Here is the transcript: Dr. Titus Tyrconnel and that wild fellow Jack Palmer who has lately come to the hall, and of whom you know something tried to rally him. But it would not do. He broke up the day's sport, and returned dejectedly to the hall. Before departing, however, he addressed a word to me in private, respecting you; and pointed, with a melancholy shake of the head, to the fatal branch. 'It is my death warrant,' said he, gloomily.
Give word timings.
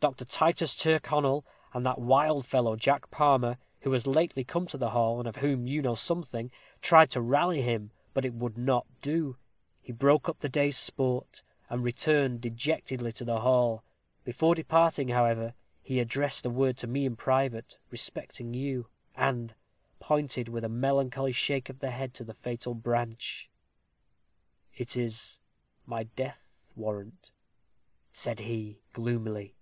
Dr. 0.00 0.24
Titus 0.26 0.76
Tyrconnel 0.76 1.44
and 1.74 1.84
that 1.84 2.00
wild 2.00 2.46
fellow 2.46 2.76
Jack 2.76 3.10
Palmer 3.10 3.58
who 3.80 3.90
has 3.90 4.06
lately 4.06 4.44
come 4.44 4.64
to 4.68 4.76
the 4.78 4.90
hall, 4.90 5.18
and 5.18 5.26
of 5.26 5.34
whom 5.34 5.66
you 5.66 5.82
know 5.82 5.96
something 5.96 6.52
tried 6.80 7.10
to 7.10 7.20
rally 7.20 7.62
him. 7.62 7.90
But 8.14 8.24
it 8.24 8.32
would 8.32 8.56
not 8.56 8.86
do. 9.02 9.36
He 9.82 9.90
broke 9.90 10.28
up 10.28 10.38
the 10.38 10.48
day's 10.48 10.76
sport, 10.76 11.42
and 11.68 11.82
returned 11.82 12.42
dejectedly 12.42 13.10
to 13.14 13.24
the 13.24 13.40
hall. 13.40 13.82
Before 14.22 14.54
departing, 14.54 15.08
however, 15.08 15.52
he 15.82 15.98
addressed 15.98 16.46
a 16.46 16.48
word 16.50 16.76
to 16.76 16.86
me 16.86 17.04
in 17.04 17.16
private, 17.16 17.76
respecting 17.90 18.54
you; 18.54 18.86
and 19.16 19.52
pointed, 19.98 20.48
with 20.48 20.62
a 20.62 20.68
melancholy 20.68 21.32
shake 21.32 21.68
of 21.68 21.80
the 21.80 21.90
head, 21.90 22.14
to 22.14 22.22
the 22.24 22.34
fatal 22.34 22.72
branch. 22.76 23.50
'It 24.74 24.96
is 24.96 25.40
my 25.86 26.04
death 26.04 26.72
warrant,' 26.76 27.32
said 28.12 28.38
he, 28.38 28.78
gloomily. 28.92 29.56